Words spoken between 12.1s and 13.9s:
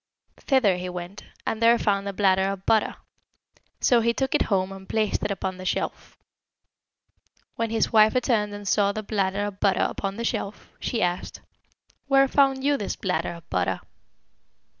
found you this bladder of butter?'